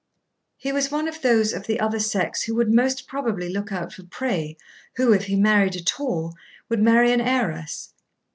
[0.57, 3.93] He was one of those of the other sex who would most probably look out
[3.93, 4.57] for prey,
[4.95, 6.33] who, if he married at all,
[6.69, 7.93] would marry an heiress.